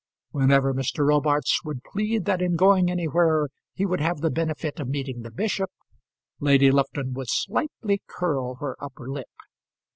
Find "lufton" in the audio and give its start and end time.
6.71-7.13